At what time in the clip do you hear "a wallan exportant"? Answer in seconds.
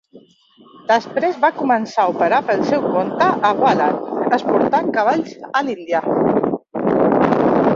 3.49-4.91